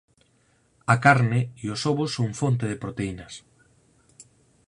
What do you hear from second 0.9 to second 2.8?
A carne e os ovos son fonte